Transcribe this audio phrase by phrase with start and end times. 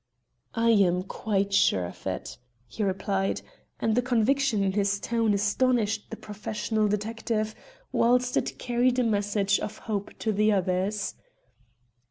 [0.55, 3.43] "I am quite sure of it," he replied,
[3.79, 7.53] and the conviction in his tone astonished the professional detective,
[7.91, 11.13] whilst it carried a message of hope to the others.